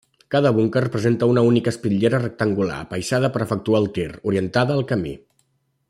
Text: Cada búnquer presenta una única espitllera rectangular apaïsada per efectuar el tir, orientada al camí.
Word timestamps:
Cada 0.35 0.51
búnquer 0.59 0.81
presenta 0.93 1.27
una 1.33 1.43
única 1.49 1.69
espitllera 1.73 2.21
rectangular 2.23 2.79
apaïsada 2.85 3.31
per 3.37 3.43
efectuar 3.47 3.83
el 3.83 3.87
tir, 3.99 4.09
orientada 4.33 4.77
al 4.79 4.87
camí. 4.95 5.15